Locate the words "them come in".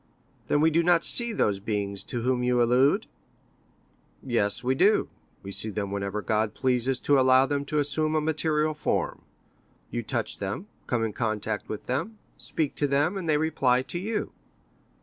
10.39-11.13